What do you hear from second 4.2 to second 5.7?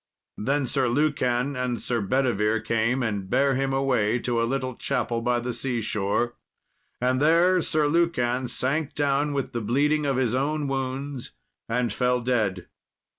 to a little chapel by the